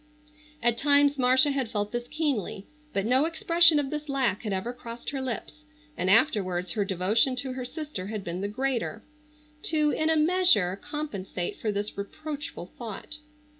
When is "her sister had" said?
7.53-8.23